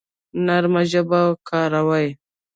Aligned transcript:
نرمه 0.45 0.81
ژبه 0.91 1.21
کاروئ 1.47 2.07